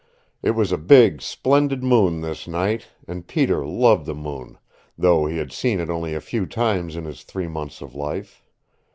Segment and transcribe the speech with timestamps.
[0.41, 4.57] It was a big, splendid moon this night, and Peter loved the moon,
[4.97, 8.41] though he had seen it only a few times in his three months of life.